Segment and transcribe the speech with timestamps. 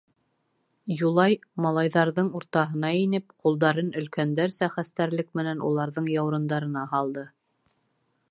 [1.01, 7.27] Юлай, малайҙарҙың уртаһына инеп, ҡулдарын өлкәндәрсә хәстәрлек менән уларҙың яурындарына һалды.